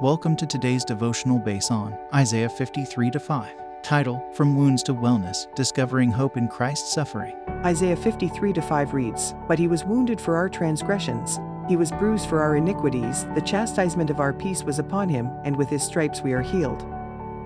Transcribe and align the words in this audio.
Welcome 0.00 0.34
to 0.36 0.46
today's 0.46 0.82
devotional 0.82 1.38
based 1.38 1.70
on 1.70 1.94
Isaiah 2.14 2.48
53 2.48 3.10
5. 3.10 3.82
Title 3.82 4.26
From 4.32 4.56
Wounds 4.56 4.82
to 4.84 4.94
Wellness 4.94 5.54
Discovering 5.54 6.10
Hope 6.10 6.38
in 6.38 6.48
Christ's 6.48 6.90
Suffering. 6.90 7.36
Isaiah 7.66 7.96
53 7.96 8.54
5 8.54 8.94
reads, 8.94 9.34
But 9.46 9.58
he 9.58 9.68
was 9.68 9.84
wounded 9.84 10.18
for 10.18 10.36
our 10.36 10.48
transgressions, 10.48 11.38
he 11.68 11.76
was 11.76 11.92
bruised 11.92 12.30
for 12.30 12.40
our 12.40 12.56
iniquities, 12.56 13.26
the 13.34 13.42
chastisement 13.42 14.08
of 14.08 14.20
our 14.20 14.32
peace 14.32 14.64
was 14.64 14.78
upon 14.78 15.10
him, 15.10 15.28
and 15.44 15.54
with 15.54 15.68
his 15.68 15.82
stripes 15.82 16.22
we 16.22 16.32
are 16.32 16.40
healed. 16.40 16.82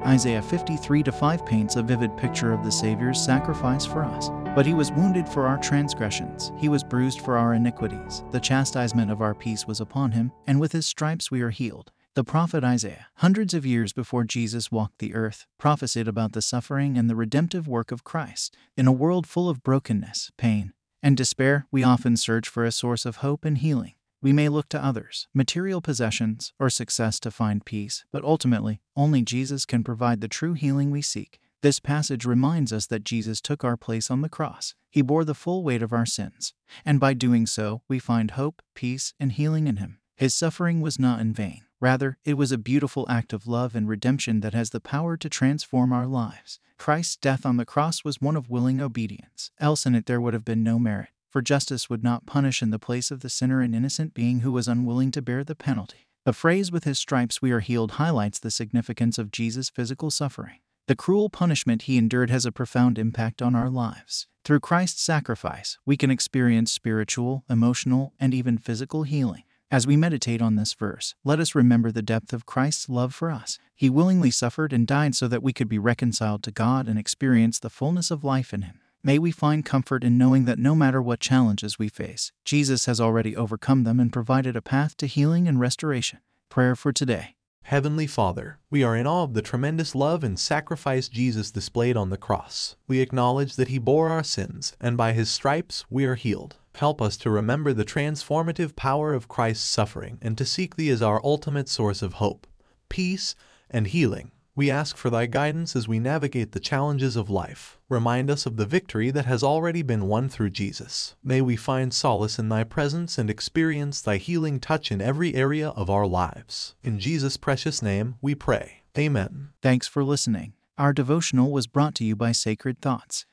Isaiah 0.06 0.40
53 0.40 1.02
5 1.02 1.44
paints 1.44 1.74
a 1.74 1.82
vivid 1.82 2.16
picture 2.16 2.52
of 2.52 2.62
the 2.62 2.70
Savior's 2.70 3.20
sacrifice 3.20 3.84
for 3.84 4.04
us. 4.04 4.30
But 4.54 4.64
he 4.64 4.74
was 4.74 4.92
wounded 4.92 5.28
for 5.28 5.48
our 5.48 5.58
transgressions, 5.58 6.52
he 6.56 6.68
was 6.68 6.84
bruised 6.84 7.20
for 7.20 7.36
our 7.36 7.54
iniquities, 7.54 8.22
the 8.30 8.38
chastisement 8.38 9.10
of 9.10 9.22
our 9.22 9.34
peace 9.34 9.66
was 9.66 9.80
upon 9.80 10.12
him, 10.12 10.30
and 10.46 10.60
with 10.60 10.70
his 10.70 10.86
stripes 10.86 11.32
we 11.32 11.42
are 11.42 11.50
healed. 11.50 11.90
The 12.14 12.22
prophet 12.22 12.62
Isaiah, 12.62 13.08
hundreds 13.16 13.54
of 13.54 13.66
years 13.66 13.92
before 13.92 14.22
Jesus 14.22 14.70
walked 14.70 15.00
the 15.00 15.16
earth, 15.16 15.46
prophesied 15.58 16.06
about 16.06 16.32
the 16.32 16.42
suffering 16.42 16.96
and 16.96 17.10
the 17.10 17.16
redemptive 17.16 17.66
work 17.66 17.90
of 17.90 18.04
Christ. 18.04 18.56
In 18.76 18.86
a 18.86 18.92
world 18.92 19.26
full 19.26 19.48
of 19.48 19.64
brokenness, 19.64 20.30
pain, 20.38 20.72
and 21.02 21.16
despair, 21.16 21.66
we 21.72 21.82
often 21.82 22.16
search 22.16 22.48
for 22.48 22.64
a 22.64 22.70
source 22.70 23.04
of 23.04 23.16
hope 23.16 23.44
and 23.44 23.58
healing. 23.58 23.94
We 24.22 24.32
may 24.32 24.48
look 24.48 24.68
to 24.68 24.84
others, 24.84 25.26
material 25.34 25.80
possessions, 25.80 26.52
or 26.60 26.70
success 26.70 27.18
to 27.18 27.32
find 27.32 27.64
peace, 27.64 28.04
but 28.12 28.22
ultimately, 28.22 28.80
only 28.94 29.22
Jesus 29.22 29.66
can 29.66 29.82
provide 29.82 30.20
the 30.20 30.28
true 30.28 30.52
healing 30.52 30.92
we 30.92 31.02
seek. 31.02 31.40
This 31.62 31.80
passage 31.80 32.24
reminds 32.24 32.72
us 32.72 32.86
that 32.86 33.02
Jesus 33.02 33.40
took 33.40 33.64
our 33.64 33.76
place 33.76 34.08
on 34.08 34.20
the 34.20 34.28
cross. 34.28 34.76
He 34.88 35.02
bore 35.02 35.24
the 35.24 35.34
full 35.34 35.64
weight 35.64 35.82
of 35.82 35.92
our 35.92 36.06
sins, 36.06 36.54
and 36.84 37.00
by 37.00 37.12
doing 37.14 37.44
so, 37.44 37.82
we 37.88 37.98
find 37.98 38.30
hope, 38.30 38.62
peace, 38.76 39.14
and 39.18 39.32
healing 39.32 39.66
in 39.66 39.78
Him. 39.78 39.98
His 40.16 40.32
suffering 40.32 40.80
was 40.80 40.98
not 40.98 41.20
in 41.20 41.32
vain. 41.32 41.62
Rather, 41.80 42.18
it 42.24 42.34
was 42.34 42.52
a 42.52 42.58
beautiful 42.58 43.04
act 43.08 43.32
of 43.32 43.46
love 43.46 43.74
and 43.74 43.88
redemption 43.88 44.40
that 44.40 44.54
has 44.54 44.70
the 44.70 44.80
power 44.80 45.16
to 45.16 45.28
transform 45.28 45.92
our 45.92 46.06
lives. 46.06 46.60
Christ's 46.78 47.16
death 47.16 47.44
on 47.44 47.56
the 47.56 47.64
cross 47.64 48.04
was 48.04 48.20
one 48.20 48.36
of 48.36 48.48
willing 48.48 48.80
obedience, 48.80 49.50
else 49.58 49.86
in 49.86 49.94
it 49.94 50.06
there 50.06 50.20
would 50.20 50.34
have 50.34 50.44
been 50.44 50.62
no 50.62 50.78
merit, 50.78 51.10
for 51.28 51.42
justice 51.42 51.90
would 51.90 52.04
not 52.04 52.26
punish 52.26 52.62
in 52.62 52.70
the 52.70 52.78
place 52.78 53.10
of 53.10 53.20
the 53.20 53.28
sinner 53.28 53.60
an 53.60 53.74
innocent 53.74 54.14
being 54.14 54.40
who 54.40 54.52
was 54.52 54.68
unwilling 54.68 55.10
to 55.10 55.22
bear 55.22 55.44
the 55.44 55.54
penalty. 55.54 56.08
The 56.24 56.32
phrase, 56.32 56.72
with 56.72 56.84
his 56.84 56.98
stripes 56.98 57.42
we 57.42 57.50
are 57.52 57.60
healed, 57.60 57.92
highlights 57.92 58.38
the 58.38 58.50
significance 58.50 59.18
of 59.18 59.30
Jesus' 59.30 59.68
physical 59.68 60.10
suffering. 60.10 60.60
The 60.86 60.96
cruel 60.96 61.28
punishment 61.28 61.82
he 61.82 61.98
endured 61.98 62.30
has 62.30 62.46
a 62.46 62.52
profound 62.52 62.98
impact 62.98 63.42
on 63.42 63.54
our 63.54 63.68
lives. 63.68 64.26
Through 64.44 64.60
Christ's 64.60 65.02
sacrifice, 65.02 65.78
we 65.84 65.96
can 65.96 66.10
experience 66.10 66.70
spiritual, 66.70 67.44
emotional, 67.48 68.14
and 68.20 68.32
even 68.32 68.58
physical 68.58 69.02
healing. 69.02 69.44
As 69.74 69.88
we 69.88 69.96
meditate 69.96 70.40
on 70.40 70.54
this 70.54 70.72
verse, 70.72 71.16
let 71.24 71.40
us 71.40 71.56
remember 71.56 71.90
the 71.90 72.00
depth 72.00 72.32
of 72.32 72.46
Christ's 72.46 72.88
love 72.88 73.12
for 73.12 73.28
us. 73.28 73.58
He 73.74 73.90
willingly 73.90 74.30
suffered 74.30 74.72
and 74.72 74.86
died 74.86 75.16
so 75.16 75.26
that 75.26 75.42
we 75.42 75.52
could 75.52 75.68
be 75.68 75.80
reconciled 75.80 76.44
to 76.44 76.52
God 76.52 76.86
and 76.86 76.96
experience 76.96 77.58
the 77.58 77.68
fullness 77.68 78.12
of 78.12 78.22
life 78.22 78.54
in 78.54 78.62
Him. 78.62 78.78
May 79.02 79.18
we 79.18 79.32
find 79.32 79.64
comfort 79.64 80.04
in 80.04 80.16
knowing 80.16 80.44
that 80.44 80.60
no 80.60 80.76
matter 80.76 81.02
what 81.02 81.18
challenges 81.18 81.76
we 81.76 81.88
face, 81.88 82.30
Jesus 82.44 82.86
has 82.86 83.00
already 83.00 83.34
overcome 83.34 83.82
them 83.82 83.98
and 83.98 84.12
provided 84.12 84.54
a 84.54 84.62
path 84.62 84.96
to 84.98 85.08
healing 85.08 85.48
and 85.48 85.58
restoration. 85.58 86.20
Prayer 86.48 86.76
for 86.76 86.92
today. 86.92 87.34
Heavenly 87.62 88.06
Father, 88.06 88.60
we 88.70 88.84
are 88.84 88.94
in 88.94 89.08
awe 89.08 89.24
of 89.24 89.34
the 89.34 89.42
tremendous 89.42 89.96
love 89.96 90.22
and 90.22 90.38
sacrifice 90.38 91.08
Jesus 91.08 91.50
displayed 91.50 91.96
on 91.96 92.10
the 92.10 92.16
cross. 92.16 92.76
We 92.86 93.00
acknowledge 93.00 93.56
that 93.56 93.66
He 93.66 93.78
bore 93.78 94.10
our 94.10 94.22
sins, 94.22 94.76
and 94.80 94.96
by 94.96 95.14
His 95.14 95.30
stripes 95.30 95.84
we 95.90 96.04
are 96.04 96.14
healed. 96.14 96.58
Help 96.76 97.00
us 97.00 97.16
to 97.18 97.30
remember 97.30 97.72
the 97.72 97.84
transformative 97.84 98.74
power 98.74 99.14
of 99.14 99.28
Christ's 99.28 99.68
suffering 99.68 100.18
and 100.20 100.36
to 100.36 100.44
seek 100.44 100.74
Thee 100.76 100.90
as 100.90 101.02
our 101.02 101.20
ultimate 101.24 101.68
source 101.68 102.02
of 102.02 102.14
hope, 102.14 102.46
peace, 102.88 103.36
and 103.70 103.86
healing. 103.86 104.32
We 104.56 104.70
ask 104.70 104.96
for 104.96 105.10
Thy 105.10 105.26
guidance 105.26 105.74
as 105.74 105.88
we 105.88 105.98
navigate 105.98 106.52
the 106.52 106.60
challenges 106.60 107.16
of 107.16 107.30
life. 107.30 107.78
Remind 107.88 108.30
us 108.30 108.46
of 108.46 108.56
the 108.56 108.66
victory 108.66 109.10
that 109.10 109.24
has 109.24 109.42
already 109.42 109.82
been 109.82 110.06
won 110.06 110.28
through 110.28 110.50
Jesus. 110.50 111.16
May 111.24 111.40
we 111.40 111.56
find 111.56 111.92
solace 111.92 112.38
in 112.38 112.48
Thy 112.48 112.64
presence 112.64 113.18
and 113.18 113.28
experience 113.28 114.00
Thy 114.00 114.16
healing 114.16 114.60
touch 114.60 114.92
in 114.92 115.00
every 115.00 115.34
area 115.34 115.70
of 115.70 115.90
our 115.90 116.06
lives. 116.06 116.74
In 116.84 117.00
Jesus' 117.00 117.36
precious 117.36 117.82
name 117.82 118.16
we 118.20 118.34
pray. 118.34 118.82
Amen. 118.96 119.50
Thanks 119.60 119.88
for 119.88 120.04
listening. 120.04 120.52
Our 120.78 120.92
devotional 120.92 121.50
was 121.50 121.66
brought 121.66 121.94
to 121.96 122.04
you 122.04 122.14
by 122.16 122.32
Sacred 122.32 122.80
Thoughts. 122.80 123.26